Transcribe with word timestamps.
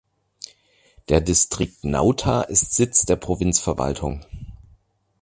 Der 1.09 1.21
Distrikt 1.21 1.83
Nauta 1.83 2.41
ist 2.41 2.73
Sitz 2.73 3.05
der 3.05 3.17
Provinzverwaltung. 3.17 4.25